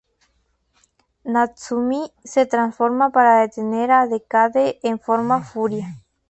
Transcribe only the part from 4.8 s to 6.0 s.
en Forma Furia.